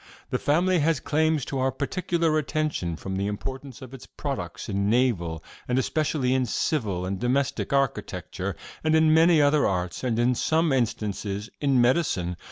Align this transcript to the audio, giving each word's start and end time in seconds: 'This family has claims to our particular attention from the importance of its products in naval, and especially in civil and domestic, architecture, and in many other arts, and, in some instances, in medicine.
'This 0.31 0.41
family 0.41 0.79
has 0.79 0.99
claims 0.99 1.45
to 1.45 1.59
our 1.59 1.71
particular 1.71 2.35
attention 2.39 2.95
from 2.95 3.15
the 3.17 3.27
importance 3.27 3.83
of 3.83 3.93
its 3.93 4.07
products 4.07 4.67
in 4.67 4.89
naval, 4.89 5.43
and 5.67 5.77
especially 5.77 6.33
in 6.33 6.43
civil 6.43 7.05
and 7.05 7.19
domestic, 7.19 7.71
architecture, 7.71 8.55
and 8.83 8.95
in 8.95 9.13
many 9.13 9.39
other 9.39 9.67
arts, 9.67 10.03
and, 10.03 10.17
in 10.17 10.33
some 10.33 10.73
instances, 10.73 11.51
in 11.59 11.79
medicine. 11.79 12.35